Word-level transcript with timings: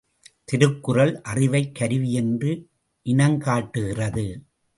திருக்குறள், 0.45 1.21
அறிவைக் 1.21 1.75
கருவியென்று 1.79 2.67
இனங் 3.05 3.37
காட்டுகிறது. 3.37 4.43